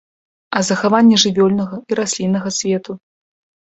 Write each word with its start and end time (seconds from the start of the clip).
А 0.59 0.61
захаванне 0.69 1.21
жывёльнага 1.25 1.75
і 1.89 2.01
расліннага 2.03 2.49
свету? 2.61 2.91